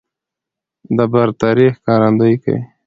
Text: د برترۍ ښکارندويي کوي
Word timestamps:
د 0.97 0.99
برترۍ 1.11 1.67
ښکارندويي 1.75 2.37
کوي 2.43 2.61